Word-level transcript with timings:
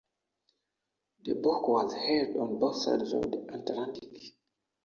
The 1.25 1.35
book 1.35 1.67
was 1.67 1.93
hailed 1.93 2.35
on 2.37 2.57
both 2.57 2.77
sides 2.81 3.13
of 3.13 3.21
the 3.21 3.45
Atlantic. 3.53 4.33